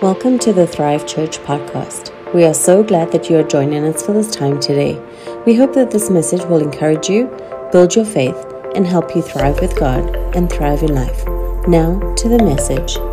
[0.00, 2.14] Welcome to the Thrive Church podcast.
[2.32, 4.96] We are so glad that you are joining us for this time today.
[5.44, 7.26] We hope that this message will encourage you,
[7.72, 8.36] build your faith,
[8.76, 11.26] and help you thrive with God and thrive in life.
[11.66, 13.07] Now to the message.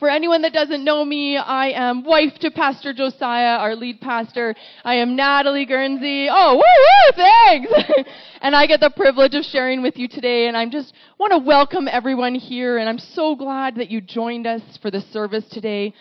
[0.00, 4.54] For anyone that doesn't know me, I am wife to Pastor Josiah, our lead pastor.
[4.82, 6.26] I am Natalie Gurnsey.
[6.30, 8.08] Oh, woo woo, thanks!
[8.40, 11.38] and I get the privilege of sharing with you today, and I just want to
[11.38, 15.92] welcome everyone here, and I'm so glad that you joined us for the service today.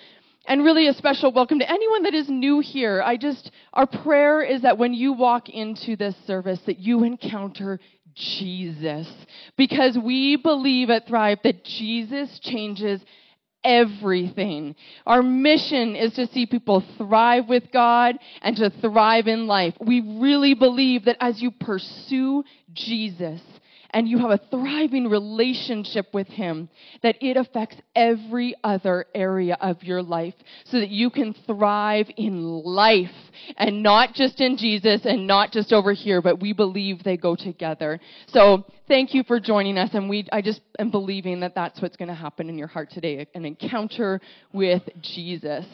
[0.45, 3.03] And really a special welcome to anyone that is new here.
[3.05, 7.81] I just, our prayer is that when you walk into this service, that you encounter
[8.15, 9.11] Jesus.
[9.57, 13.01] Because we believe at Thrive that Jesus changes
[13.63, 14.75] everything.
[15.05, 19.73] Our mission is to see people thrive with God and to thrive in life.
[19.79, 23.41] We really believe that as you pursue Jesus,
[23.91, 26.69] and you have a thriving relationship with Him,
[27.03, 32.43] that it affects every other area of your life so that you can thrive in
[32.43, 33.09] life
[33.57, 37.35] and not just in Jesus and not just over here, but we believe they go
[37.35, 37.99] together.
[38.27, 41.97] So thank you for joining us, and we, I just am believing that that's what's
[41.97, 44.21] going to happen in your heart today an encounter
[44.53, 45.65] with Jesus.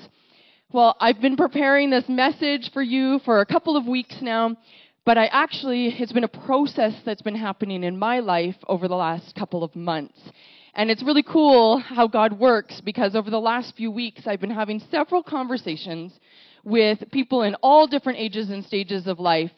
[0.71, 4.57] Well, I've been preparing this message for you for a couple of weeks now.
[5.05, 8.95] But I actually, it's been a process that's been happening in my life over the
[8.95, 10.19] last couple of months.
[10.73, 14.49] And it's really cool how God works because over the last few weeks, I've been
[14.49, 16.11] having several conversations
[16.63, 19.51] with people in all different ages and stages of life.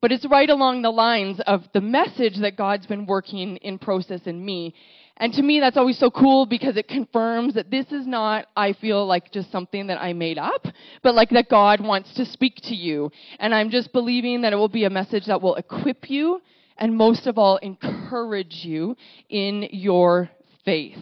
[0.00, 4.20] But it's right along the lines of the message that God's been working in process
[4.26, 4.72] in me.
[5.18, 8.72] And to me, that's always so cool because it confirms that this is not, I
[8.72, 10.66] feel like, just something that I made up,
[11.02, 13.10] but like that God wants to speak to you.
[13.38, 16.40] And I'm just believing that it will be a message that will equip you
[16.78, 18.96] and most of all, encourage you
[19.28, 20.30] in your
[20.64, 20.98] faith.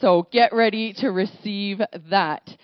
[0.00, 1.80] So get ready to receive
[2.10, 2.56] that.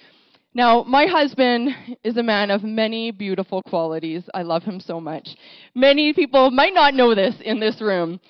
[0.53, 1.71] Now, my husband
[2.03, 4.29] is a man of many beautiful qualities.
[4.35, 5.29] I love him so much.
[5.75, 8.21] Many people might not know this in this room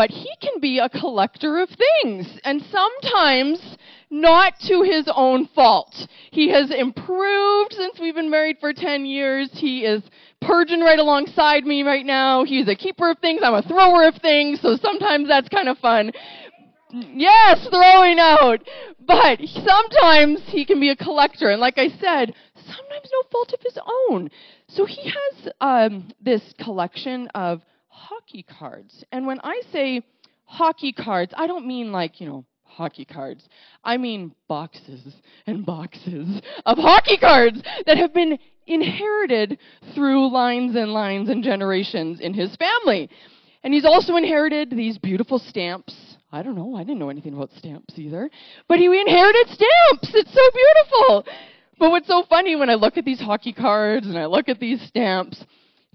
[0.00, 3.76] but he can be a collector of things, and sometimes
[4.08, 5.94] not to his own fault.
[6.30, 9.50] He has improved since we've been married for 10 years.
[9.52, 10.02] He is
[10.40, 12.44] purging right alongside me right now.
[12.44, 15.76] He's a keeper of things, I'm a thrower of things, so sometimes that's kind of
[15.76, 16.12] fun.
[16.92, 18.60] Yes, throwing out.
[19.06, 23.60] But sometimes he can be a collector, and like I said, sometimes no fault of
[23.60, 23.78] his
[24.08, 24.30] own.
[24.66, 27.60] So he has um, this collection of
[28.00, 29.04] hockey cards.
[29.12, 30.02] And when I say
[30.44, 33.46] hockey cards, I don't mean like, you know, hockey cards.
[33.84, 35.14] I mean boxes
[35.46, 39.58] and boxes of hockey cards that have been inherited
[39.94, 43.10] through lines and lines and generations in his family.
[43.62, 45.94] And he's also inherited these beautiful stamps.
[46.32, 48.30] I don't know, I didn't know anything about stamps either.
[48.68, 50.14] But he inherited stamps.
[50.14, 51.32] It's so beautiful.
[51.78, 54.60] But what's so funny when I look at these hockey cards and I look at
[54.60, 55.44] these stamps,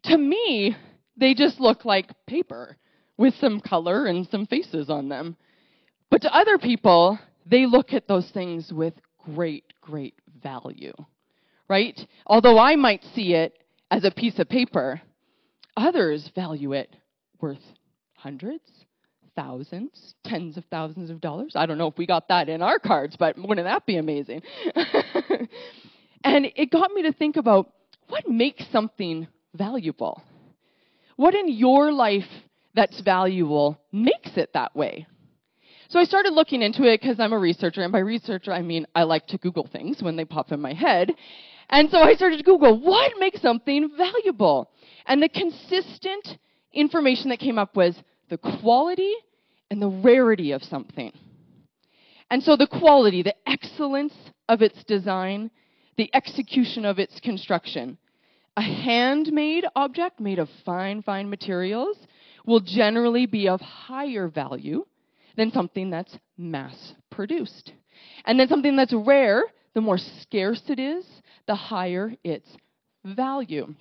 [0.04, 0.76] to me,
[1.18, 2.78] they just look like paper
[3.18, 5.36] with some color and some faces on them.
[6.10, 8.94] But to other people, they look at those things with
[9.34, 10.94] great, great value,
[11.68, 12.00] right?
[12.28, 13.58] Although I might see it
[13.90, 15.02] as a piece of paper,
[15.78, 16.96] others value it
[17.40, 17.60] worth
[18.14, 18.64] hundreds,
[19.36, 21.54] thousands, tens of thousands of dollars.
[21.56, 24.42] I don't know if we got that in our cards, but wouldn't that be amazing?
[26.24, 27.72] and it got me to think about
[28.08, 30.22] what makes something valuable.
[31.16, 32.28] What in your life
[32.74, 35.08] that's valuable makes it that way?
[35.90, 38.86] So I started looking into it because I'm a researcher, and by researcher I mean
[38.96, 41.12] I like to Google things when they pop in my head.
[41.70, 44.72] And so I started to Google what makes something valuable.
[45.06, 46.38] And the consistent
[46.74, 47.96] information that came up was
[48.30, 49.14] the quality
[49.72, 51.12] and the rarity of something.
[52.30, 54.14] And so the quality, the excellence
[54.50, 55.52] of its design,
[55.98, 57.98] the execution of its construction.
[58.58, 61.98] A handmade object made of fine, fine materials
[62.46, 64.86] will generally be of higher value
[65.36, 67.74] than something that's mass produced.
[68.26, 69.44] And then something that's rare,
[69.74, 71.06] the more scarce it is,
[71.48, 72.48] the higher its
[73.04, 73.74] value.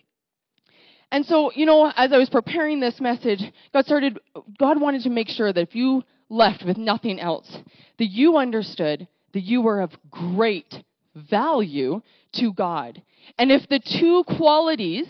[1.12, 3.40] And so, you know, as I was preparing this message,
[3.72, 4.18] God started,
[4.58, 7.56] God wanted to make sure that if you left with nothing else,
[7.98, 10.82] that you understood that you were of great
[11.14, 12.00] value
[12.34, 13.02] to God.
[13.38, 15.06] And if the two qualities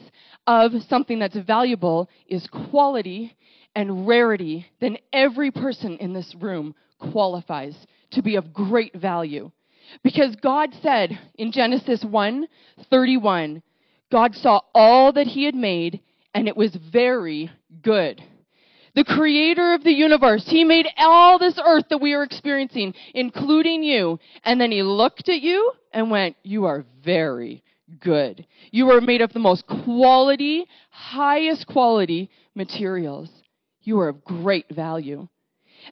[0.47, 3.37] of something that's valuable is quality
[3.75, 7.75] and rarity, then every person in this room qualifies
[8.13, 9.51] to be of great value.
[10.03, 12.47] Because God said in Genesis 1
[12.91, 13.63] 31,
[14.11, 16.01] God saw all that He had made,
[16.35, 17.51] and it was very
[17.83, 18.23] good.
[18.95, 20.45] The creator of the universe.
[20.47, 24.19] He made all this earth that we are experiencing, including you.
[24.45, 27.63] And then he looked at you and went, You are very
[28.01, 28.47] good.
[28.71, 33.29] You are made of the most quality, highest quality materials.
[33.83, 35.29] You are of great value.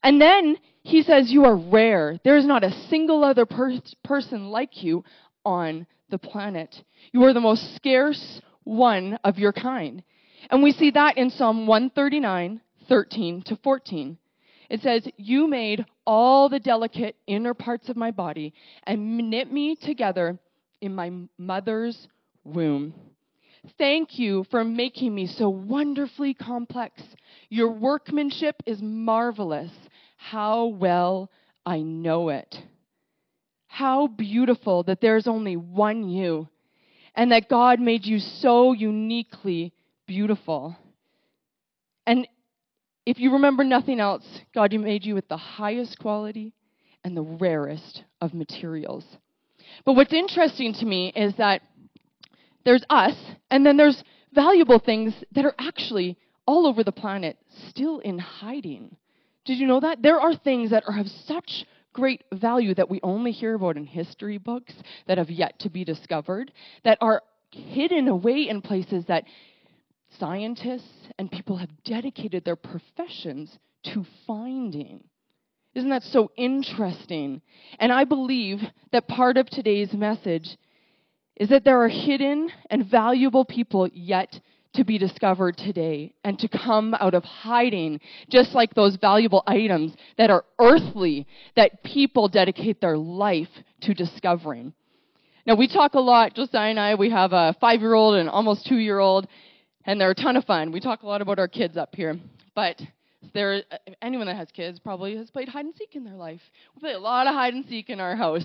[0.03, 2.19] And then he says, You are rare.
[2.25, 5.05] There is not a single other per- person like you
[5.45, 6.75] on the planet.
[7.13, 10.03] You are the most scarce one of your kind.
[10.51, 14.19] And we see that in Psalm 139, 13 to 14.
[14.71, 19.77] It says, You made all the delicate inner parts of my body and knit me
[19.77, 20.39] together
[20.81, 22.09] in my mother's
[22.45, 22.95] womb.
[23.79, 27.01] Thank you for making me so wonderfully complex.
[27.49, 29.71] Your workmanship is marvelous.
[30.17, 31.31] How well
[31.65, 32.57] I know it.
[33.67, 36.49] How beautiful that there's only one you
[37.15, 39.73] and that God made you so uniquely
[40.07, 40.77] beautiful.
[42.07, 42.27] And
[43.05, 46.53] if you remember nothing else, God made you with the highest quality
[47.05, 49.05] and the rarest of materials.
[49.85, 51.63] But what's interesting to me is that
[52.65, 53.17] there's us,
[53.51, 54.03] and then there's
[54.33, 56.17] valuable things that are actually
[56.47, 57.37] all over the planet
[57.69, 58.97] still in hiding.
[59.45, 60.03] Did you know that?
[60.03, 63.85] There are things that are of such great value that we only hear about in
[63.85, 64.73] history books
[65.07, 66.53] that have yet to be discovered,
[66.85, 69.25] that are hidden away in places that
[70.19, 75.05] scientists and people have dedicated their professions to finding.
[75.75, 77.41] Isn't that so interesting?
[77.79, 78.61] And I believe
[78.93, 80.57] that part of today's message
[81.37, 84.39] is that there are hidden and valuable people yet
[84.75, 88.01] to be discovered today and to come out of hiding,
[88.31, 91.27] just like those valuable items that are earthly,
[91.57, 93.49] that people dedicate their life
[93.83, 94.73] to discovering.
[95.47, 98.29] Now, we talk a lot, Josiah and I, we have a five year old and
[98.29, 99.27] almost two year old,
[99.85, 100.73] and they're a ton of fun.
[100.73, 102.19] We talk a lot about our kids up here.
[102.55, 102.81] But
[103.35, 103.63] there,
[104.01, 106.41] anyone that has kids probably has played hide and seek in their life.
[106.75, 108.45] We play a lot of hide and seek in our house.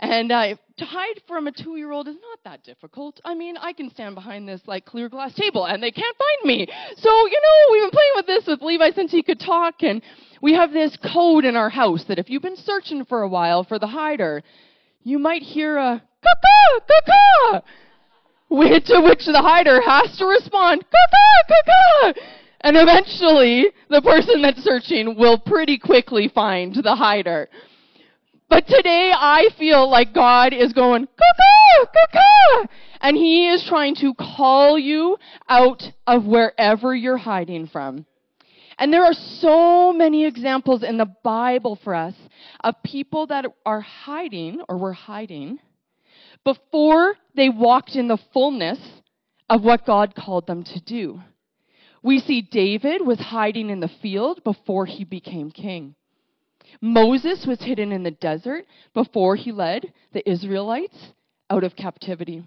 [0.00, 3.20] And uh, to hide from a two year old is not that difficult.
[3.24, 6.48] I mean, I can stand behind this like clear glass table and they can't find
[6.48, 6.68] me.
[6.96, 9.82] So, you know, we've been playing with this with Levi since he could talk.
[9.82, 10.02] And
[10.40, 13.64] we have this code in our house that if you've been searching for a while
[13.64, 14.42] for the hider,
[15.02, 17.60] you might hear a caw caw
[18.48, 20.84] which, to which the hider has to respond
[22.60, 27.48] and eventually the person that's searching will pretty quickly find the hider.
[28.48, 32.66] But today I feel like God is going, caw caw
[33.00, 35.18] and He is trying to call you
[35.48, 38.06] out of wherever you're hiding from.
[38.78, 42.14] And there are so many examples in the Bible for us
[42.62, 45.58] of people that are hiding or were hiding
[46.44, 48.78] before they walked in the fullness
[49.48, 51.20] of what God called them to do.
[52.02, 55.94] We see David was hiding in the field before he became king.
[56.80, 60.96] Moses was hidden in the desert before he led the Israelites
[61.50, 62.44] out of captivity.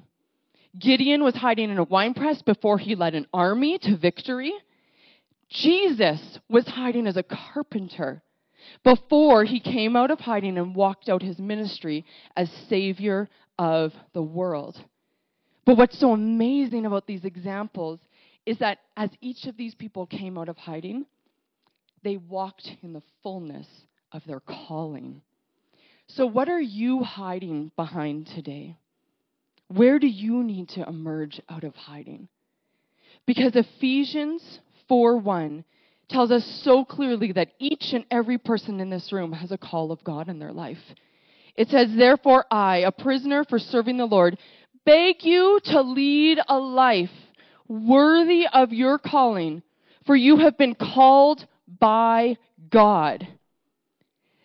[0.79, 4.53] Gideon was hiding in a winepress before he led an army to victory.
[5.49, 8.23] Jesus was hiding as a carpenter
[8.83, 12.05] before he came out of hiding and walked out his ministry
[12.35, 14.83] as Savior of the world.
[15.65, 17.99] But what's so amazing about these examples
[18.45, 21.05] is that as each of these people came out of hiding,
[22.03, 23.67] they walked in the fullness
[24.11, 25.21] of their calling.
[26.07, 28.75] So, what are you hiding behind today?
[29.67, 32.27] Where do you need to emerge out of hiding?
[33.25, 35.63] Because Ephesians 4 1
[36.11, 39.91] tells us so clearly that each and every person in this room has a call
[39.91, 40.77] of God in their life.
[41.55, 44.37] It says, Therefore, I, a prisoner for serving the Lord,
[44.85, 47.09] beg you to lead a life
[47.67, 49.63] worthy of your calling,
[50.05, 51.45] for you have been called
[51.79, 52.37] by
[52.69, 53.27] God.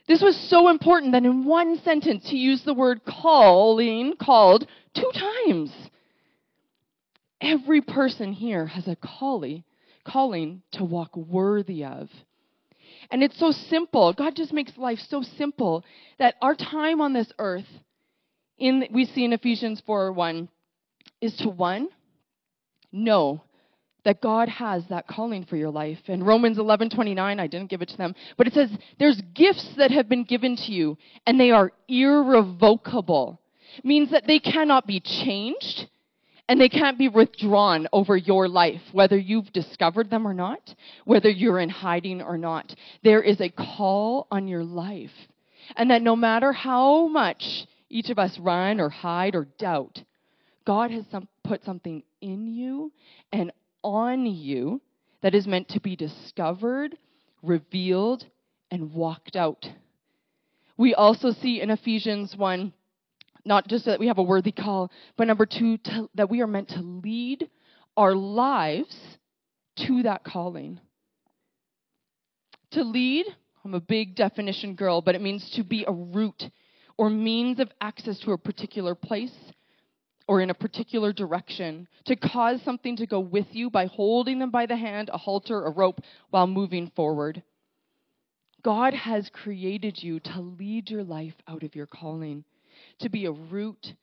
[0.08, 5.10] This was so important that in one sentence he used the word calling, called, two
[5.12, 5.72] times.
[7.40, 9.64] Every person here has a calling,
[10.06, 12.08] calling to walk worthy of.
[13.10, 14.12] And it's so simple.
[14.12, 15.84] God just makes life so simple
[16.18, 17.66] that our time on this earth,
[18.58, 20.48] in we see in Ephesians 4 1,
[21.20, 21.88] is to one,
[22.92, 23.42] know
[24.04, 25.98] that God has that calling for your life.
[26.06, 29.90] In Romans 11:29, I didn't give it to them, but it says there's gifts that
[29.90, 30.96] have been given to you
[31.26, 33.40] and they are irrevocable.
[33.82, 35.88] Means that they cannot be changed
[36.48, 40.74] and they can't be withdrawn over your life, whether you've discovered them or not,
[41.04, 42.74] whether you're in hiding or not.
[43.02, 45.10] There is a call on your life.
[45.76, 50.02] And that no matter how much each of us run or hide or doubt,
[50.64, 52.92] God has some, put something in you
[53.32, 54.80] and on you
[55.22, 56.96] that is meant to be discovered
[57.46, 58.26] revealed,
[58.70, 59.66] and walked out.
[60.76, 62.72] We also see in Ephesians 1
[63.46, 66.46] not just that we have a worthy call, but number two, to, that we are
[66.46, 67.48] meant to lead
[67.96, 68.96] our lives
[69.86, 70.80] to that calling.
[72.72, 73.26] To lead,
[73.64, 76.44] I'm a big definition girl, but it means to be a route
[76.98, 79.34] or means of access to a particular place
[80.28, 84.50] or in a particular direction, to cause something to go with you by holding them
[84.50, 86.00] by the hand, a halter, a rope,
[86.30, 87.42] while moving forward.
[88.64, 92.44] God has created you to lead your life out of your calling,
[93.00, 93.94] to be a route,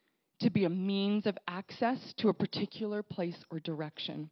[0.41, 4.29] to be a means of access to a particular place or direction.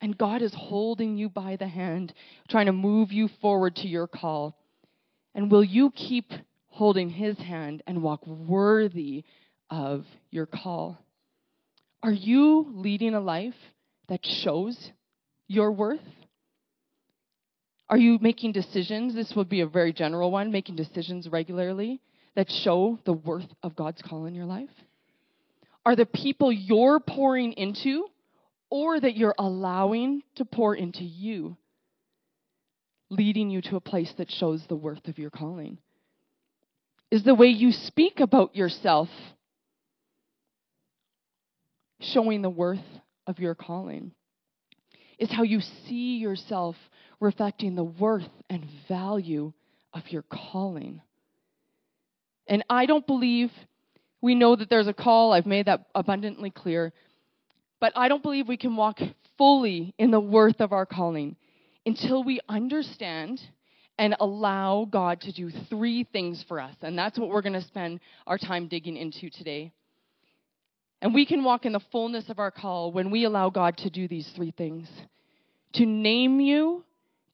[0.00, 2.14] And God is holding you by the hand,
[2.48, 4.56] trying to move you forward to your call.
[5.34, 6.32] And will you keep
[6.68, 9.24] holding His hand and walk worthy
[9.68, 10.98] of your call?
[12.02, 13.54] Are you leading a life
[14.08, 14.90] that shows
[15.46, 16.00] your worth?
[17.88, 19.14] Are you making decisions?
[19.14, 22.00] This would be a very general one, making decisions regularly
[22.36, 24.70] that show the worth of God's call in your life?
[25.84, 28.06] Are the people you're pouring into
[28.70, 31.56] or that you're allowing to pour into you
[33.10, 35.78] leading you to a place that shows the worth of your calling?
[37.10, 39.08] Is the way you speak about yourself
[42.00, 42.78] showing the worth
[43.26, 44.12] of your calling?
[45.18, 46.76] Is how you see yourself
[47.18, 49.52] reflecting the worth and value
[49.92, 51.02] of your calling?
[52.50, 53.50] And I don't believe
[54.20, 55.32] we know that there's a call.
[55.32, 56.92] I've made that abundantly clear.
[57.80, 58.98] But I don't believe we can walk
[59.38, 61.36] fully in the worth of our calling
[61.86, 63.40] until we understand
[63.98, 66.74] and allow God to do three things for us.
[66.82, 69.72] And that's what we're going to spend our time digging into today.
[71.00, 73.90] And we can walk in the fullness of our call when we allow God to
[73.90, 74.88] do these three things
[75.74, 76.82] to name you,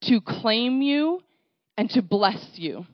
[0.03, 1.23] to claim you,
[1.79, 2.85] and to bless you.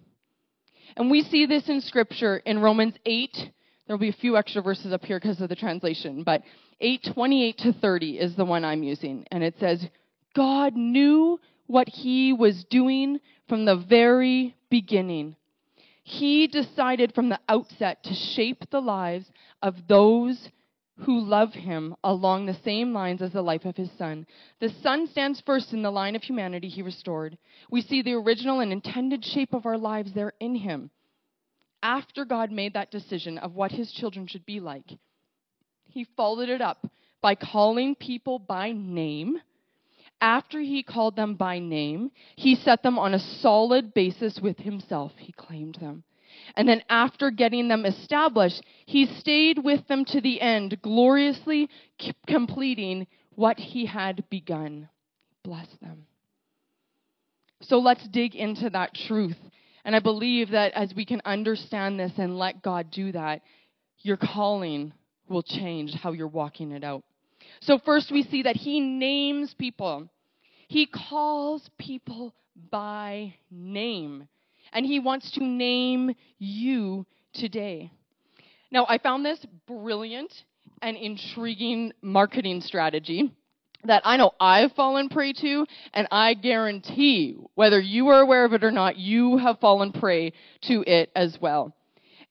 [0.96, 3.50] And we see this in Scripture in Romans 8.
[3.86, 6.42] There'll be a few extra verses up here because of the translation, but
[6.80, 9.88] 8:28 to 30 is the one I'm using, and it says,
[10.34, 15.36] "God knew what he was doing from the very beginning.
[16.02, 19.30] He decided from the outset to shape the lives
[19.62, 20.48] of those
[21.00, 24.26] who love him along the same lines as the life of his son.
[24.60, 27.38] The son stands first in the line of humanity he restored.
[27.70, 30.90] We see the original and intended shape of our lives there in him.
[31.82, 34.92] After God made that decision of what his children should be like,
[35.88, 36.86] he followed it up
[37.20, 39.38] by calling people by name.
[40.20, 45.12] After he called them by name, he set them on a solid basis with himself.
[45.16, 46.04] He claimed them.
[46.56, 51.68] And then after getting them established, he stayed with them to the end, gloriously
[52.26, 54.88] completing what he had begun.
[55.42, 56.06] Bless them.
[57.62, 59.38] So let's dig into that truth.
[59.84, 63.42] And I believe that as we can understand this and let God do that,
[64.00, 64.92] your calling
[65.28, 67.02] will change how you're walking it out.
[67.60, 70.08] So, first, we see that he names people,
[70.68, 72.34] he calls people
[72.70, 74.28] by name
[74.72, 77.90] and He wants to name you today.
[78.70, 80.32] Now, I found this brilliant
[80.80, 83.32] and intriguing marketing strategy
[83.84, 88.52] that I know I've fallen prey to, and I guarantee, whether you are aware of
[88.52, 91.74] it or not, you have fallen prey to it as well.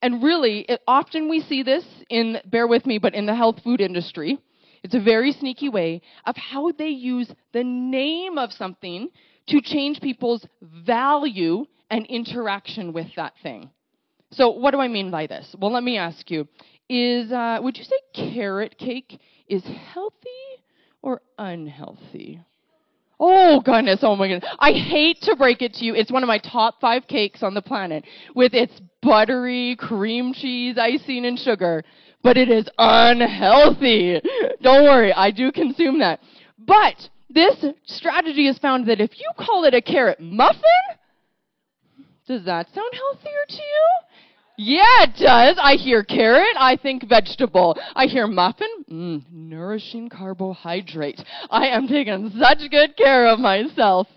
[0.02, 3.62] And really, it, often we see this in, bear with me, but in the health
[3.64, 4.40] food industry.
[4.84, 9.10] It's a very sneaky way of how they use the name of something
[9.50, 13.70] to change people's value and interaction with that thing.
[14.32, 15.54] So, what do I mean by this?
[15.60, 16.48] Well, let me ask you:
[16.90, 17.98] Is uh, would you say
[18.34, 20.64] carrot cake is healthy
[21.04, 22.40] or unhealthy?
[23.20, 24.50] Oh goodness, oh my goodness.
[24.58, 25.94] I hate to break it to you.
[25.94, 30.78] It's one of my top five cakes on the planet with its buttery cream cheese,
[30.80, 31.84] icing, and sugar.
[32.24, 34.22] But it is unhealthy.
[34.62, 36.20] Don't worry, I do consume that.
[36.58, 40.62] But this strategy has found that if you call it a carrot muffin,
[42.28, 43.88] does that sound healthier to you?
[44.58, 45.58] Yeah, it does.
[45.62, 46.56] I hear carrot.
[46.58, 47.78] I think vegetable.
[47.96, 48.68] I hear muffin.
[48.92, 51.24] Mm, nourishing carbohydrate.
[51.50, 54.08] I am taking such good care of myself.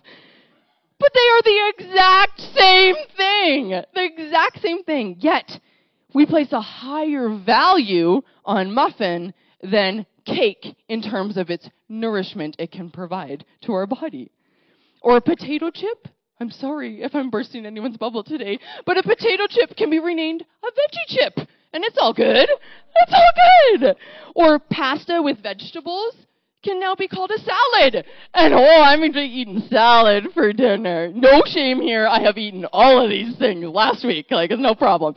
[0.99, 3.69] But they are the exact same thing.
[3.71, 5.17] The exact same thing.
[5.21, 5.61] Yet,
[6.13, 12.71] we place a higher value on muffin than cake in terms of its nourishment it
[12.71, 14.31] can provide to our body.
[15.03, 16.09] Or a potato chip
[16.41, 20.43] I'm sorry if I'm bursting anyone's bubble today, but a potato chip can be renamed
[20.43, 22.49] a veggie chip, and it's all good.
[22.97, 23.97] It's all good.
[24.35, 26.17] Or pasta with vegetables
[26.65, 28.05] can now be called a salad.
[28.33, 31.13] And oh, I'm eating salad for dinner.
[31.15, 32.07] No shame here.
[32.07, 34.27] I have eaten all of these things last week.
[34.31, 35.15] Like, it's no problem.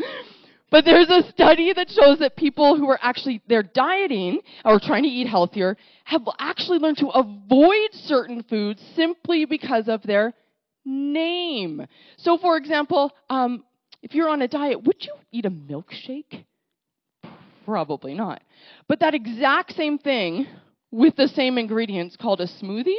[0.69, 5.03] But there's a study that shows that people who are actually, they're dieting or trying
[5.03, 10.33] to eat healthier have actually learned to avoid certain foods simply because of their
[10.87, 11.85] name.
[12.17, 13.63] So, for example, um,
[14.01, 16.45] if you're on a diet, would you eat a milkshake?
[17.65, 18.41] Probably not.
[18.87, 20.47] But that exact same thing
[20.89, 22.95] with the same ingredients called a smoothie,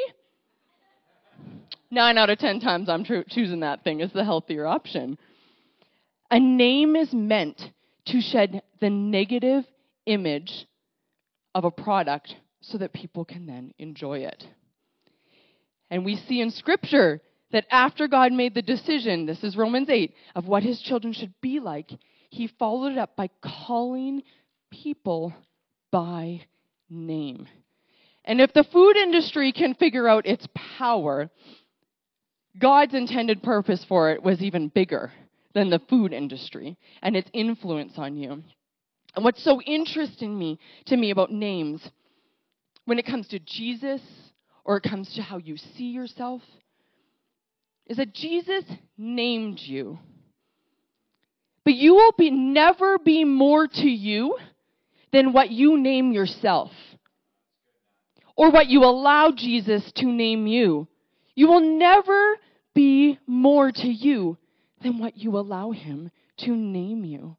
[1.90, 5.18] nine out of ten times I'm choosing that thing as the healthier option.
[6.30, 7.60] A name is meant
[8.06, 9.64] to shed the negative
[10.04, 10.66] image
[11.54, 14.44] of a product so that people can then enjoy it.
[15.90, 20.14] And we see in Scripture that after God made the decision, this is Romans 8,
[20.34, 21.90] of what his children should be like,
[22.30, 23.30] he followed it up by
[23.66, 24.22] calling
[24.70, 25.32] people
[25.90, 26.42] by
[26.90, 27.48] name.
[28.24, 30.46] And if the food industry can figure out its
[30.78, 31.30] power,
[32.58, 35.12] God's intended purpose for it was even bigger
[35.54, 38.42] than the food industry and its influence on you.
[39.16, 41.88] And what's so interesting me to me about names
[42.84, 44.02] when it comes to Jesus
[44.64, 46.42] or it comes to how you see yourself
[47.88, 48.64] is that Jesus
[48.96, 49.98] named you.
[51.64, 54.38] But you will be never be more to you
[55.12, 56.70] than what you name yourself
[58.36, 60.86] or what you allow Jesus to name you.
[61.34, 62.36] You will never
[62.74, 64.38] be more to you
[64.82, 67.36] than what you allow him to name you.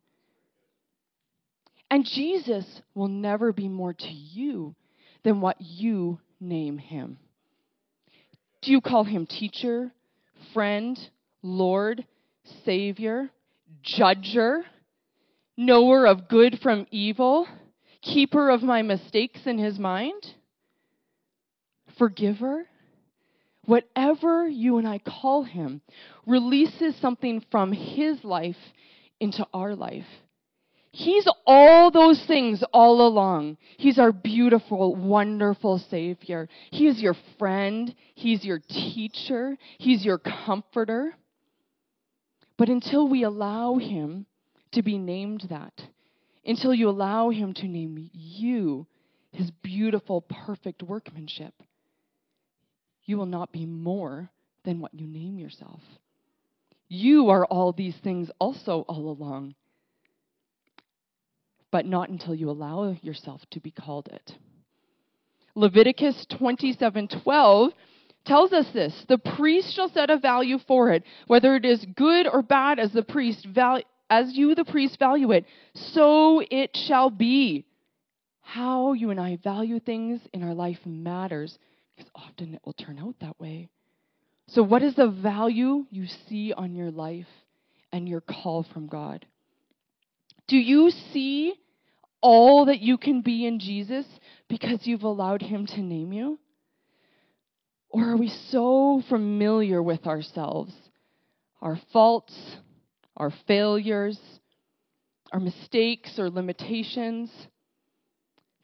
[1.90, 4.76] And Jesus will never be more to you
[5.24, 7.18] than what you name him.
[8.62, 9.92] Do you call him teacher,
[10.54, 11.00] friend,
[11.42, 12.06] Lord,
[12.66, 13.30] Savior,
[13.84, 14.62] judger,
[15.58, 17.48] knower of good from evil,
[18.02, 20.24] keeper of my mistakes in his mind,
[21.98, 22.66] forgiver?
[23.66, 25.82] Whatever you and I call him
[26.26, 28.58] releases something from his life
[29.20, 30.08] into our life.
[30.92, 33.58] He's all those things all along.
[33.78, 36.50] He's our beautiful, wonderful Savior.
[36.72, 37.94] He is your friend.
[38.16, 39.58] He's your teacher.
[39.78, 41.14] He's your comforter.
[42.58, 44.26] But until we allow Him
[44.72, 45.74] to be named that,
[46.44, 48.88] until you allow Him to name you
[49.32, 51.54] His beautiful, perfect workmanship,
[53.06, 54.32] you will not be more
[54.66, 55.82] than what you name yourself.
[56.88, 59.54] You are all these things also all along
[61.72, 64.36] but not until you allow yourself to be called it.
[65.56, 67.74] Leviticus 27:12
[68.26, 72.28] tells us this, the priest shall set a value for it, whether it is good
[72.28, 77.10] or bad as the priest val- as you the priest value it, so it shall
[77.10, 77.66] be.
[78.42, 81.58] How you and I value things in our life matters
[81.96, 83.70] because often it will turn out that way.
[84.48, 87.28] So what is the value you see on your life
[87.92, 89.26] and your call from God?
[90.50, 91.54] Do you see
[92.22, 94.06] all that you can be in Jesus
[94.50, 96.40] because you've allowed Him to name you?
[97.90, 100.74] Or are we so familiar with ourselves,
[101.62, 102.36] our faults,
[103.16, 104.20] our failures,
[105.32, 107.32] our mistakes or limitations,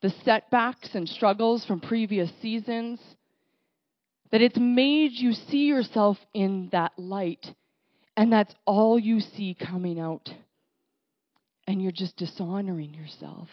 [0.02, 3.00] the setbacks and struggles from previous seasons,
[4.32, 7.46] that it's made you see yourself in that light,
[8.18, 10.30] and that's all you see coming out?
[11.68, 13.50] And you're just dishonoring yourself,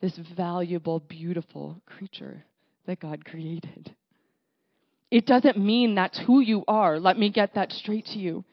[0.00, 2.44] this valuable, beautiful creature
[2.86, 3.94] that God created.
[5.10, 6.98] It doesn't mean that's who you are.
[6.98, 8.44] Let me get that straight to you.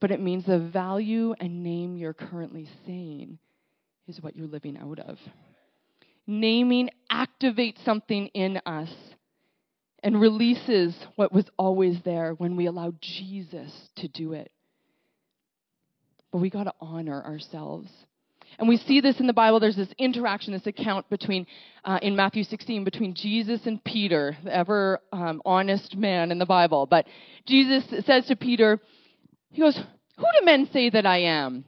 [0.00, 3.38] But it means the value and name you're currently saying
[4.06, 5.18] is what you're living out of.
[6.26, 8.90] Naming activates something in us
[10.02, 14.52] and releases what was always there when we allow Jesus to do it.
[16.30, 17.90] But we got to honor ourselves.
[18.58, 19.60] And we see this in the Bible.
[19.60, 21.46] There's this interaction, this account between,
[21.84, 26.46] uh, in Matthew 16, between Jesus and Peter, the ever um, honest man in the
[26.46, 26.86] Bible.
[26.86, 27.06] But
[27.46, 28.80] Jesus says to Peter,
[29.50, 31.64] He goes, Who do men say that I am?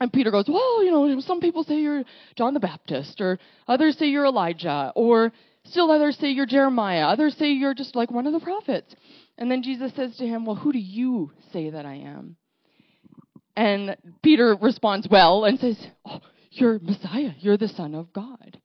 [0.00, 2.04] And Peter goes, Well, you know, some people say you're
[2.36, 5.32] John the Baptist, or others say you're Elijah, or
[5.64, 8.94] still others say you're Jeremiah, others say you're just like one of the prophets.
[9.36, 12.36] And then Jesus says to him, Well, who do you say that I am?
[13.58, 16.20] And Peter responds well and says, Oh,
[16.52, 17.32] you're Messiah.
[17.40, 18.56] You're the Son of God.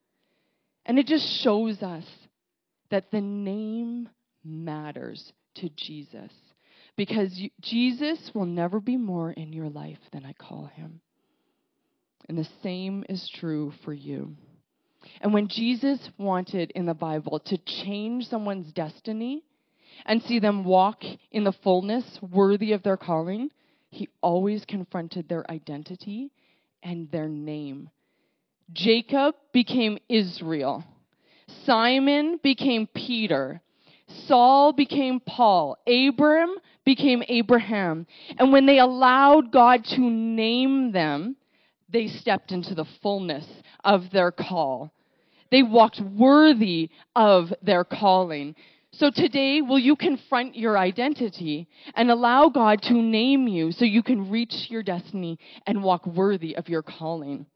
[0.86, 2.06] And it just shows us
[2.92, 4.08] that the name
[4.46, 6.32] matters to Jesus
[6.96, 11.02] because Jesus will never be more in your life than I call him.
[12.30, 14.36] And the same is true for you.
[15.22, 19.44] And when Jesus wanted in the Bible to change someone's destiny
[20.06, 21.02] and see them walk
[21.32, 23.50] in the fullness worthy of their calling,
[23.94, 26.32] he always confronted their identity
[26.82, 27.90] and their name.
[28.72, 30.84] Jacob became Israel.
[31.66, 33.62] Simon became Peter.
[34.28, 35.78] Saul became Paul.
[35.88, 38.08] Abram became Abraham.
[38.38, 41.36] And when they allowed God to name them,
[41.90, 43.46] they stepped into the fullness
[43.84, 44.92] of their call.
[45.52, 48.56] They walked worthy of their calling.
[48.96, 54.04] So today, will you confront your identity and allow God to name you so you
[54.04, 57.48] can reach your destiny and walk worthy of your calling?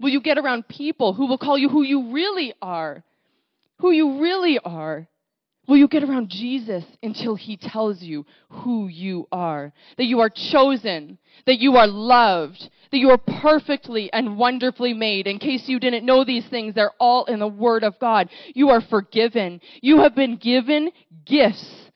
[0.00, 3.02] Will you get around people who will call you who you really are?
[3.80, 5.08] Who you really are.
[5.66, 9.72] Will you get around Jesus until he tells you who you are?
[9.96, 15.26] That you are chosen, that you are loved, that you are perfectly and wonderfully made.
[15.26, 18.28] In case you didn't know these things, they're all in the Word of God.
[18.54, 19.60] You are forgiven.
[19.80, 20.90] You have been given
[21.26, 21.90] gifts,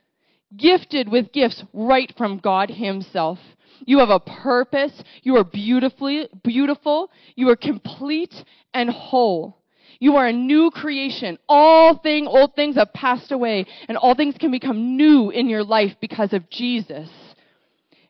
[0.57, 3.39] gifted with gifts right from God Himself.
[3.85, 4.93] You have a purpose.
[5.23, 7.11] You are beautifully, beautiful.
[7.35, 8.35] You are complete
[8.73, 9.59] and whole.
[9.99, 11.39] You are a new creation.
[11.49, 15.63] All thing, old things have passed away, and all things can become new in your
[15.63, 17.09] life because of Jesus.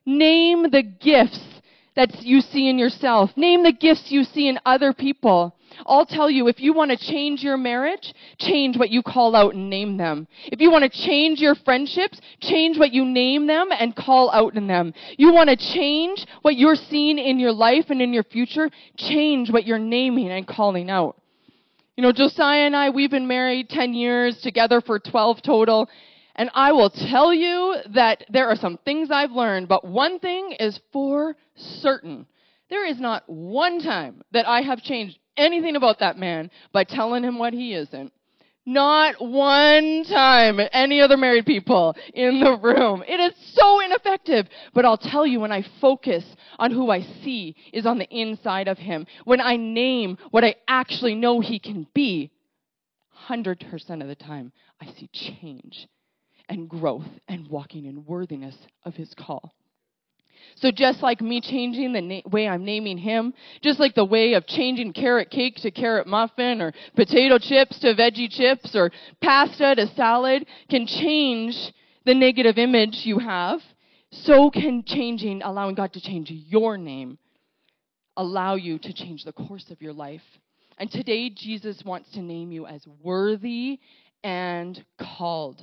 [0.07, 1.52] Name the gifts
[1.95, 3.31] that you see in yourself.
[3.37, 5.55] Name the gifts you see in other people.
[5.87, 9.55] I'll tell you, if you want to change your marriage, change what you call out
[9.55, 10.27] and name them.
[10.47, 14.55] If you want to change your friendships, change what you name them and call out
[14.55, 14.93] in them.
[15.17, 19.51] You want to change what you're seeing in your life and in your future, change
[19.51, 21.17] what you're naming and calling out.
[21.97, 25.89] You know, Josiah and I, we've been married 10 years, together for 12 total.
[26.35, 30.53] And I will tell you that there are some things I've learned, but one thing
[30.59, 32.27] is for certain.
[32.71, 37.23] There is not one time that I have changed anything about that man by telling
[37.23, 38.13] him what he isn't.
[38.65, 43.03] Not one time any other married people in the room.
[43.07, 44.47] It is so ineffective.
[44.73, 46.25] But I'll tell you, when I focus
[46.59, 50.55] on who I see is on the inside of him, when I name what I
[50.69, 52.31] actually know he can be,
[53.29, 55.89] 100% of the time, I see change
[56.53, 59.55] and growth and walking in worthiness of his call.
[60.57, 64.35] So just like me changing the na- way I'm naming him, just like the way
[64.35, 68.91] of changing carrot cake to carrot muffin or potato chips to veggie chips or
[69.23, 71.57] pasta to salad can change
[72.05, 73.61] the negative image you have,
[74.11, 77.17] so can changing, allowing God to change your name,
[78.19, 80.21] allow you to change the course of your life.
[80.77, 83.79] And today, Jesus wants to name you as worthy
[84.23, 85.63] and called.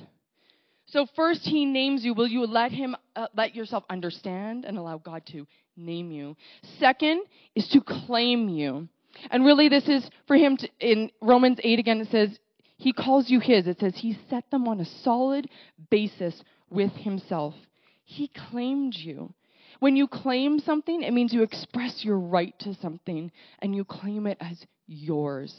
[0.90, 2.14] So first he names you.
[2.14, 6.36] Will you let him uh, let yourself understand and allow God to name you?
[6.78, 7.22] Second
[7.54, 8.88] is to claim you.
[9.30, 12.38] And really this is for him to, in Romans 8 again it says
[12.76, 13.66] he calls you his.
[13.66, 15.48] It says he set them on a solid
[15.90, 17.54] basis with himself.
[18.04, 19.32] He claimed you.
[19.78, 24.26] When you claim something, it means you express your right to something and you claim
[24.26, 25.54] it as yours.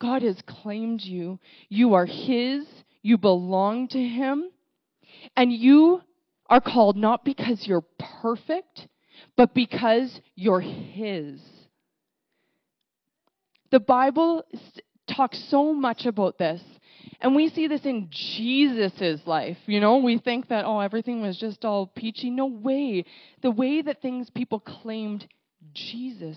[0.00, 1.38] God has claimed you.
[1.68, 2.64] You are his.
[3.02, 4.50] You belong to Him.
[5.36, 6.02] And you
[6.48, 7.84] are called not because you're
[8.22, 8.88] perfect,
[9.36, 11.40] but because you're His.
[13.70, 14.44] The Bible
[15.08, 16.62] talks so much about this.
[17.20, 19.58] And we see this in Jesus' life.
[19.66, 22.30] You know, we think that, oh, everything was just all peachy.
[22.30, 23.04] No way.
[23.42, 25.26] The way that things people claimed
[25.72, 26.36] Jesus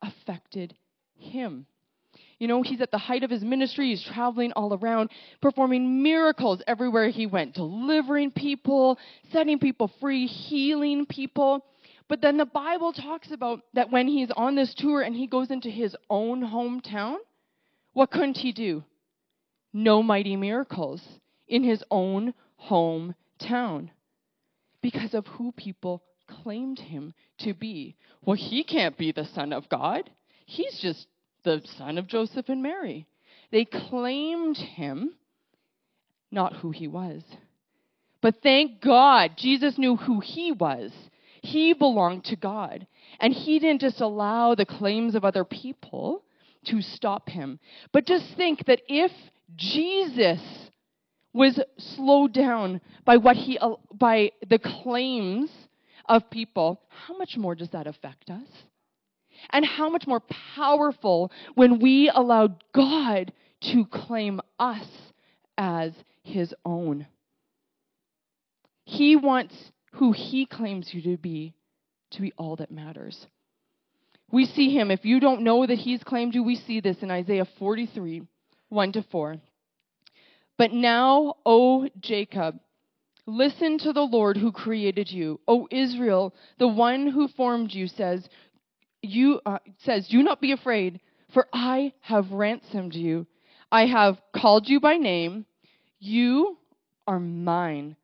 [0.00, 0.74] affected
[1.16, 1.66] him.
[2.42, 3.90] You know, he's at the height of his ministry.
[3.90, 8.98] He's traveling all around, performing miracles everywhere he went, delivering people,
[9.30, 11.64] setting people free, healing people.
[12.08, 15.52] But then the Bible talks about that when he's on this tour and he goes
[15.52, 17.18] into his own hometown,
[17.92, 18.82] what couldn't he do?
[19.72, 21.00] No mighty miracles
[21.46, 22.34] in his own
[22.68, 23.90] hometown
[24.82, 27.94] because of who people claimed him to be.
[28.20, 30.10] Well, he can't be the Son of God.
[30.44, 31.06] He's just
[31.44, 33.06] the son of Joseph and Mary.
[33.50, 35.14] They claimed him,
[36.30, 37.22] not who he was.
[38.20, 40.92] But thank God, Jesus knew who he was.
[41.42, 42.86] He belonged to God.
[43.20, 46.24] And he didn't just allow the claims of other people
[46.66, 47.58] to stop him.
[47.92, 49.10] But just think that if
[49.56, 50.40] Jesus
[51.32, 53.58] was slowed down by what he
[53.92, 55.50] by the claims
[56.08, 58.46] of people, how much more does that affect us?
[59.50, 60.22] And how much more
[60.56, 63.32] powerful when we allow God
[63.72, 64.86] to claim us
[65.56, 67.06] as his own.
[68.84, 69.54] He wants
[69.92, 71.54] who he claims you to be
[72.12, 73.26] to be all that matters.
[74.30, 74.90] We see him.
[74.90, 78.22] If you don't know that he's claimed you, we see this in Isaiah 43,
[78.68, 79.36] 1 to 4.
[80.56, 82.58] But now, O Jacob,
[83.26, 85.40] listen to the Lord who created you.
[85.46, 88.28] O Israel, the one who formed you says,
[89.02, 91.00] you uh, says, "Do not be afraid,
[91.34, 93.26] for I have ransomed you.
[93.70, 95.46] I have called you by name.
[95.98, 96.58] You
[97.06, 97.96] are mine.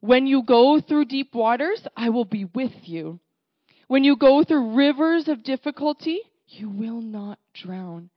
[0.00, 3.18] When you go through deep waters, I will be with you.
[3.88, 8.10] When you go through rivers of difficulty, you will not drown.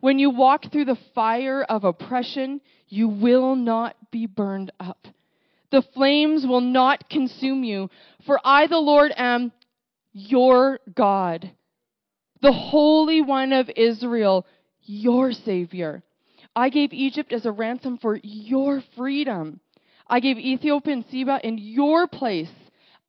[0.00, 5.06] When you walk through the fire of oppression, you will not be burned up.
[5.70, 7.90] The flames will not consume you,
[8.24, 9.52] for I, the Lord, am
[10.16, 11.50] your God,
[12.40, 14.46] the Holy One of Israel,
[14.82, 16.02] your Savior.
[16.54, 19.60] I gave Egypt as a ransom for your freedom.
[20.08, 22.50] I gave Ethiopia and Seba in your place.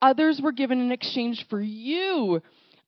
[0.02, 2.42] Others were given in exchange for you.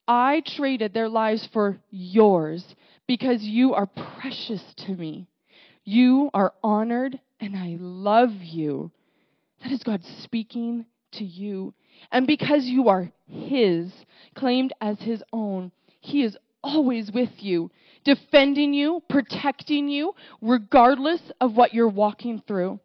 [0.05, 2.65] I traded their lives for yours
[3.07, 3.87] because you are
[4.19, 5.27] precious to me.
[5.85, 8.91] You are honored and I love you.
[9.63, 11.73] That is God speaking to you.
[12.11, 13.91] And because you are His,
[14.35, 17.71] claimed as His own, He is always with you,
[18.03, 22.79] defending you, protecting you, regardless of what you're walking through.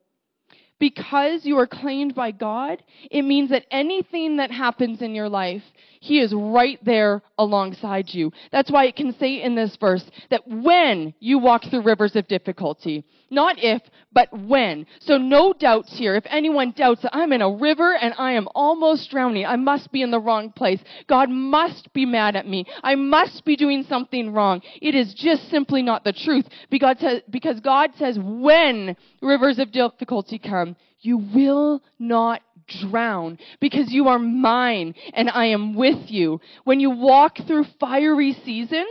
[0.81, 5.63] Because you are claimed by God, it means that anything that happens in your life,
[6.01, 8.33] He is right there alongside you.
[8.51, 12.27] That's why it can say in this verse that when you walk through rivers of
[12.29, 13.83] difficulty, not if,
[14.13, 14.87] but when.
[15.01, 16.15] So no doubts here.
[16.15, 19.91] If anyone doubts that I'm in a river and I am almost drowning, I must
[19.91, 20.81] be in the wrong place.
[21.09, 22.65] God must be mad at me.
[22.83, 24.63] I must be doing something wrong.
[24.81, 26.47] It is just simply not the truth.
[26.71, 30.74] Because God says when rivers of difficulty come,
[31.05, 36.41] you will not drown because you are mine and I am with you.
[36.65, 38.89] When you walk through fiery seasons,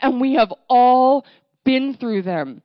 [0.00, 1.24] and we have all
[1.64, 2.62] been through them,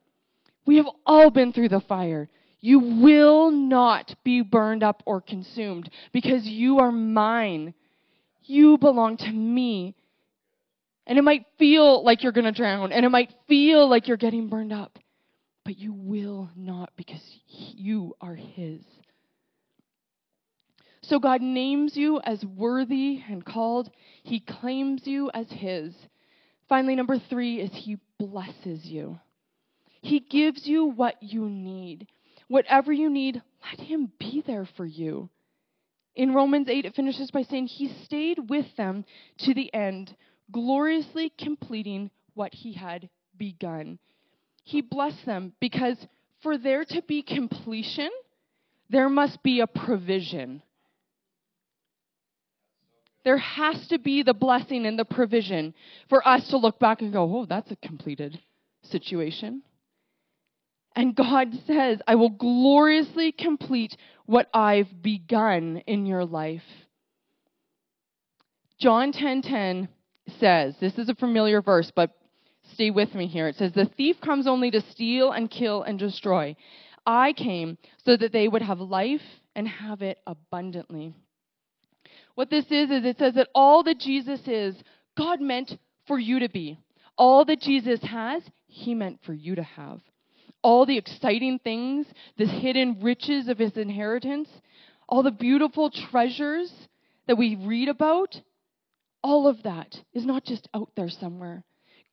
[0.66, 2.30] we have all been through the fire.
[2.60, 7.74] You will not be burned up or consumed because you are mine.
[8.44, 9.96] You belong to me.
[11.08, 14.18] And it might feel like you're going to drown, and it might feel like you're
[14.18, 15.00] getting burned up,
[15.64, 18.82] but you will not because you are His.
[21.04, 23.90] So God names you as worthy and called,
[24.24, 25.94] He claims you as His.
[26.70, 29.20] Finally, number three is He blesses you.
[30.02, 32.08] He gives you what you need.
[32.48, 35.30] Whatever you need, let Him be there for you.
[36.16, 39.06] In Romans 8, it finishes by saying, He stayed with them
[39.40, 40.16] to the end,
[40.52, 44.00] gloriously completing what He had begun.
[44.64, 45.98] He blessed them because
[46.42, 48.10] for there to be completion,
[48.90, 50.62] there must be a provision.
[53.24, 55.74] There has to be the blessing and the provision
[56.10, 58.40] for us to look back and go, oh, that's a completed
[58.84, 59.62] situation.
[60.96, 63.96] And God says, I will gloriously complete
[64.26, 66.64] what I've begun in your life.
[68.80, 69.90] John 10:10 10, 10
[70.40, 72.12] says, this is a familiar verse, but
[72.82, 73.48] stay with me here.
[73.48, 76.56] It says, "The thief comes only to steal and kill and destroy.
[77.06, 79.22] I came so that they would have life
[79.56, 81.14] and have it abundantly."
[82.34, 84.76] What this is is it says that all that Jesus is,
[85.16, 86.80] God meant for you to be.
[87.20, 90.02] All that Jesus has, he meant for you to have
[90.64, 94.50] all the exciting things, the hidden riches of his inheritance,
[95.08, 96.72] all the beautiful treasures
[97.28, 98.42] that we read about,
[99.24, 101.64] all of that is not just out there somewhere.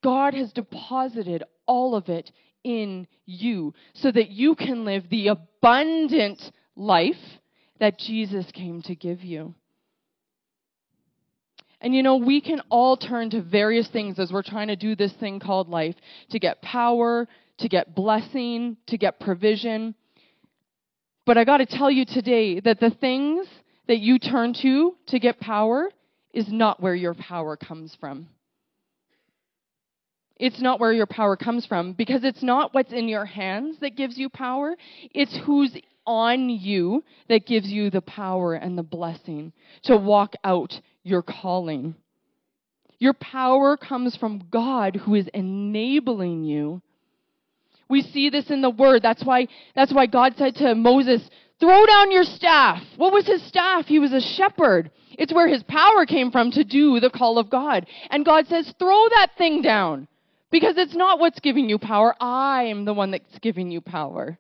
[0.03, 2.31] God has deposited all of it
[2.65, 6.41] in you so that you can live the abundant
[6.77, 7.15] life
[7.81, 9.55] that Jesus came to give you.
[11.81, 14.97] And you know, we can all turn to various things as we're trying to do
[14.97, 15.95] this thing called life
[16.31, 19.95] to get power, to get blessing, to get provision.
[21.25, 23.47] But I got to tell you today that the things
[23.87, 25.89] that you turn to to get power
[26.33, 28.29] is not where your power comes from.
[30.39, 33.97] It's not where your power comes from because it's not what's in your hands that
[33.97, 34.77] gives you power.
[35.13, 39.53] It's who's on you that gives you the power and the blessing
[39.85, 40.73] to walk out
[41.03, 41.95] your calling.
[42.99, 46.83] Your power comes from God who is enabling you
[47.89, 49.03] we see this in the word.
[49.03, 51.23] That's why, that's why God said to Moses,
[51.59, 52.83] throw down your staff.
[52.97, 53.87] What was his staff?
[53.87, 54.91] He was a shepherd.
[55.13, 57.87] It's where his power came from to do the call of God.
[58.11, 60.07] And God says, throw that thing down
[60.51, 62.15] because it's not what's giving you power.
[62.23, 64.39] I'm the one that's giving you power.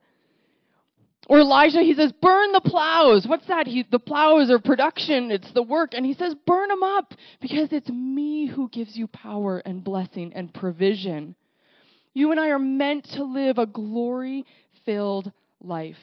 [1.28, 3.26] Or Elijah, he says, burn the plows.
[3.26, 3.66] What's that?
[3.66, 5.92] He, the plows are production, it's the work.
[5.92, 10.32] And he says, burn them up because it's me who gives you power and blessing
[10.34, 11.34] and provision.
[12.14, 14.46] You and I are meant to live a glory
[14.86, 15.30] filled
[15.62, 15.98] life,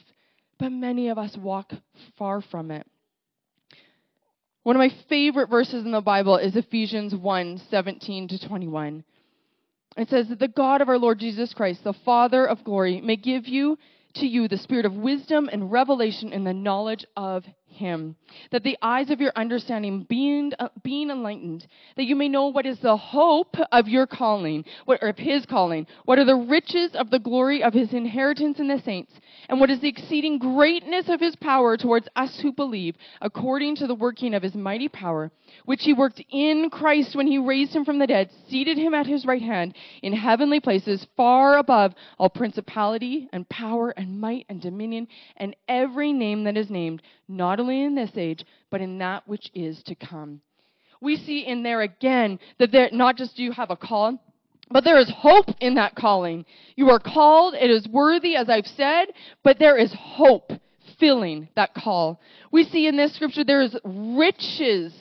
[0.59, 1.73] but many of us walk
[2.19, 2.85] far from it.
[4.61, 9.03] One of my favorite verses in the Bible is Ephesians 1 17 to 21.
[9.97, 13.15] It says that the God of our Lord Jesus Christ, the Father of glory, may
[13.15, 13.77] give you
[14.15, 18.15] to you the spirit of wisdom and revelation in the knowledge of him,
[18.51, 22.65] that the eyes of your understanding being, uh, being enlightened, that you may know what
[22.65, 26.91] is the hope of your calling, what, or of his calling, what are the riches
[26.95, 29.11] of the glory of his inheritance in the saints,
[29.49, 33.87] and what is the exceeding greatness of his power towards us who believe, according to
[33.87, 35.31] the working of his mighty power,
[35.65, 39.07] which he worked in Christ when he raised him from the dead, seated him at
[39.07, 44.61] his right hand in heavenly places, far above all principality and power and might and
[44.61, 47.01] dominion and every name that is named,
[47.55, 50.41] not only in this age, but in that which is to come.
[50.99, 54.19] We see in there again that there, not just do you have a call,
[54.69, 56.43] but there is hope in that calling.
[56.75, 59.05] You are called, it is worthy, as I've said,
[59.41, 60.51] but there is hope
[60.99, 62.19] filling that call.
[62.51, 64.93] We see in this scripture there is riches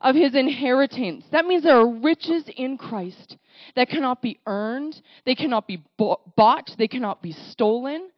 [0.00, 1.26] of his inheritance.
[1.30, 3.36] That means there are riches in Christ
[3.76, 8.10] that cannot be earned, they cannot be bought, they cannot be stolen,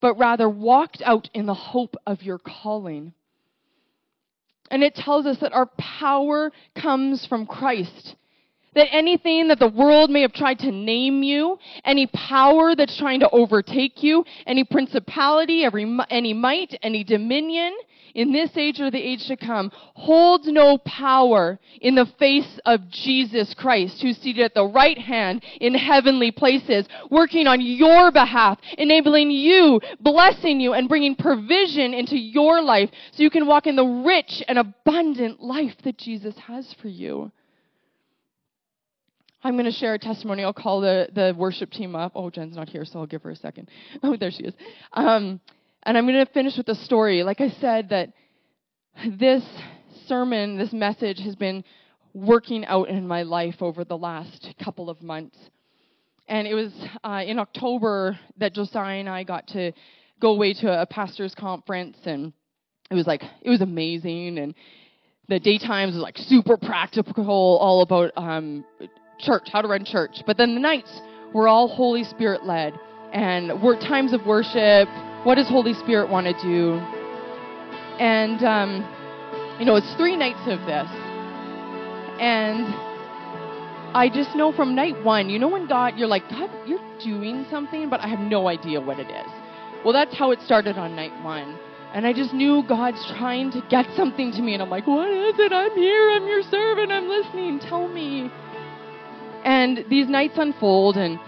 [0.00, 3.12] but rather walked out in the hope of your calling.
[4.70, 8.16] And it tells us that our power comes from Christ.
[8.76, 13.20] That anything that the world may have tried to name you, any power that's trying
[13.20, 17.74] to overtake you, any principality, every, any might, any dominion,
[18.14, 22.88] in this age or the age to come holds no power in the face of
[22.88, 28.58] Jesus Christ, who's seated at the right hand in heavenly places, working on your behalf,
[28.78, 33.76] enabling you, blessing you, and bringing provision into your life so you can walk in
[33.76, 37.30] the rich and abundant life that Jesus has for you.
[39.46, 40.42] I'm going to share a testimony.
[40.42, 42.12] I'll call the, the worship team up.
[42.16, 43.70] Oh, Jen's not here, so I'll give her a second.
[44.02, 44.54] Oh, there she is.
[44.92, 45.40] Um,
[45.84, 47.22] and I'm going to finish with a story.
[47.22, 48.12] Like I said, that
[49.08, 49.44] this
[50.08, 51.62] sermon, this message has been
[52.12, 55.36] working out in my life over the last couple of months.
[56.26, 56.72] And it was
[57.04, 59.70] uh, in October that Josiah and I got to
[60.20, 62.32] go away to a pastor's conference, and
[62.90, 64.38] it was like, it was amazing.
[64.38, 64.56] And
[65.28, 68.64] the daytimes was like super practical, all about um,
[69.18, 70.22] church, how to run church.
[70.26, 71.00] But then the nights
[71.32, 72.78] were all Holy Spirit led
[73.12, 74.88] and were times of worship,
[75.24, 76.74] what does Holy Spirit want to do?
[77.98, 80.88] And, um, you know, it's three nights of this.
[82.20, 82.66] And
[83.94, 87.46] I just know from night one, you know, when God, you're like, God, you're doing
[87.50, 89.30] something, but I have no idea what it is.
[89.84, 91.58] Well, that's how it started on night one.
[91.94, 94.52] And I just knew God's trying to get something to me.
[94.52, 95.52] And I'm like, what is it?
[95.52, 96.10] I'm here.
[96.10, 96.92] I'm your servant.
[96.92, 97.58] I'm listening.
[97.60, 98.30] Tell me.
[99.46, 100.96] And these nights unfold.
[100.96, 101.20] And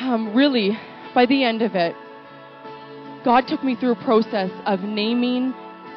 [0.00, 0.78] um, really,
[1.14, 1.96] by the end of it,
[3.24, 5.52] God took me through a process of naming,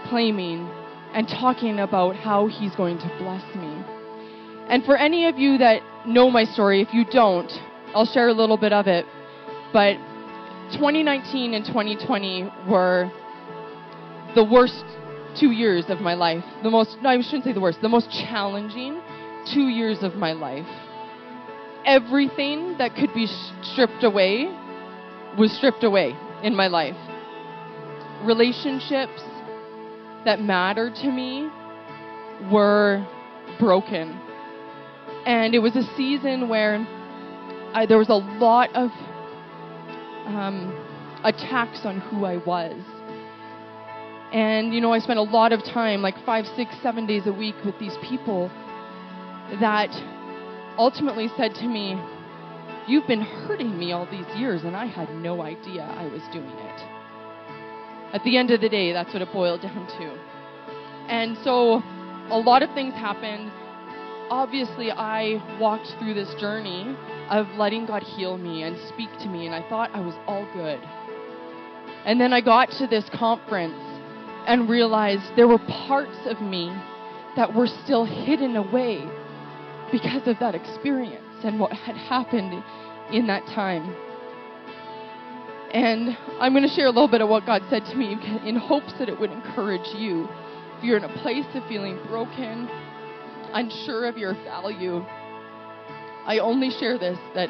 [0.10, 0.68] claiming,
[1.14, 3.86] and talking about how He's going to bless me.
[4.68, 7.52] And for any of you that know my story, if you don't,
[7.94, 9.06] I'll share a little bit of it.
[9.72, 9.98] But
[10.74, 13.12] 2019 and 2020 were
[14.34, 14.84] the worst
[15.40, 16.44] two years of my life.
[16.64, 19.00] The most, no, I shouldn't say the worst, the most challenging
[19.54, 20.66] two years of my life.
[21.86, 23.28] Everything that could be
[23.64, 24.46] stripped away
[25.38, 26.96] was stripped away in my life
[28.24, 29.22] relationships
[30.26, 31.50] that mattered to me
[32.52, 33.06] were
[33.60, 34.20] broken.
[35.26, 36.78] And it was a season where
[37.74, 38.90] I, there was a lot of
[40.28, 40.74] um,
[41.24, 42.80] attacks on who I was.
[44.34, 47.34] And, you know, I spent a lot of time, like five, six, seven days a
[47.34, 48.50] week with these people
[49.60, 49.90] that
[50.78, 52.00] ultimately said to me,
[52.88, 56.50] You've been hurting me all these years, and I had no idea I was doing
[56.50, 56.82] it.
[58.14, 60.20] At the end of the day, that's what it boiled down to.
[61.08, 61.84] And so
[62.30, 63.52] a lot of things happened.
[64.30, 66.96] Obviously, I walked through this journey
[67.30, 70.48] of letting God heal me and speak to me, and I thought I was all
[70.54, 70.80] good.
[72.06, 73.76] And then I got to this conference
[74.48, 76.76] and realized there were parts of me
[77.36, 79.08] that were still hidden away
[79.92, 82.64] because of that experience and what had happened
[83.12, 83.96] in that time.
[85.74, 88.56] And I'm going to share a little bit of what God said to me in
[88.56, 90.28] hopes that it would encourage you.
[90.78, 92.68] If you're in a place of feeling broken,
[93.54, 95.00] unsure of your value,
[96.26, 97.50] I only share this that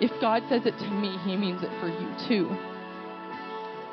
[0.00, 2.48] if God says it to me, He means it for you too.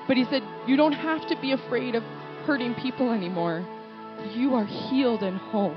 [0.08, 2.04] But he said, You don't have to be afraid of
[2.46, 3.66] hurting people anymore.
[4.34, 5.76] You are healed and whole.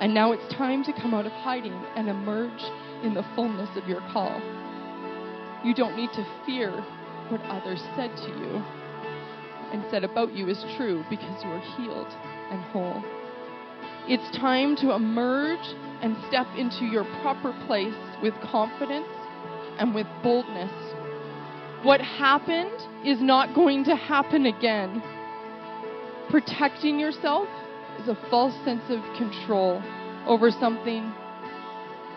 [0.00, 2.62] And now it's time to come out of hiding and emerge
[3.02, 4.40] in the fullness of your call.
[5.64, 6.70] You don't need to fear
[7.30, 8.62] what others said to you
[9.72, 12.06] and said about you is true because you are healed
[12.50, 13.02] and whole.
[14.08, 15.66] It's time to emerge
[16.02, 19.08] and step into your proper place with confidence
[19.78, 20.70] and with boldness.
[21.82, 22.70] What happened
[23.04, 25.02] is not going to happen again.
[26.30, 27.48] Protecting yourself
[28.00, 29.82] is a false sense of control
[30.26, 31.12] over something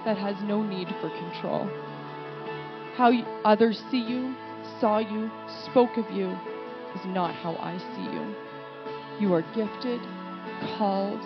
[0.06, 1.70] that has no need for control.
[2.96, 3.12] How
[3.46, 4.36] others see you,
[4.80, 5.30] saw you,
[5.66, 6.30] spoke of you
[6.96, 8.36] is not how I see you.
[9.20, 10.02] You are gifted,
[10.78, 11.20] called,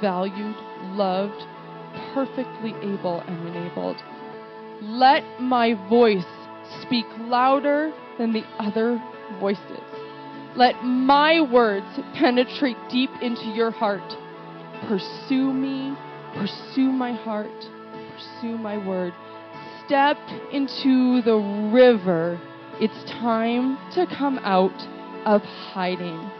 [0.00, 0.56] valued,
[0.96, 1.42] loved,
[2.14, 3.96] perfectly able and enabled.
[4.82, 6.24] Let my voice
[6.82, 9.02] speak louder than the other
[9.40, 9.85] voices.
[10.56, 14.16] Let my words penetrate deep into your heart.
[14.88, 15.94] Pursue me,
[16.34, 17.68] pursue my heart,
[18.12, 19.12] pursue my word.
[19.84, 20.16] Step
[20.52, 21.36] into the
[21.72, 22.40] river.
[22.80, 24.72] It's time to come out
[25.26, 26.30] of hiding.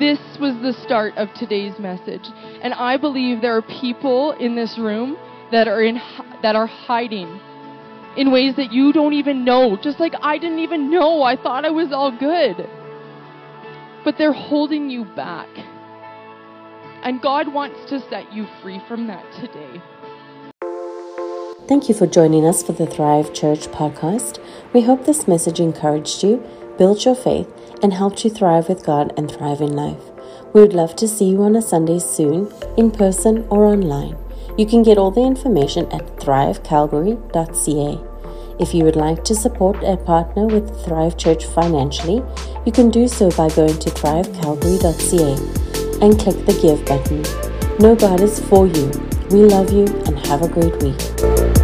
[0.00, 2.26] This was the start of today's message.
[2.60, 5.16] And I believe there are people in this room
[5.52, 6.00] that are in
[6.42, 7.40] that are hiding
[8.16, 9.76] in ways that you don't even know.
[9.76, 11.22] Just like I didn't even know.
[11.22, 12.68] I thought I was all good.
[14.04, 15.48] But they're holding you back.
[17.02, 19.82] And God wants to set you free from that today.
[21.68, 24.38] Thank you for joining us for the Thrive Church podcast.
[24.72, 26.44] We hope this message encouraged you,
[26.78, 27.48] built your faith,
[27.82, 30.02] and helped you thrive with God and thrive in life.
[30.54, 34.16] We would love to see you on a Sunday soon, in person or online.
[34.56, 38.00] You can get all the information at thrivecalgary.ca.
[38.58, 42.22] If you would like to support and partner with Thrive Church financially,
[42.64, 47.22] you can do so by going to thrivecalgary.ca and click the Give button.
[47.78, 48.90] Know God is for you.
[49.30, 51.55] We love you and have a great week.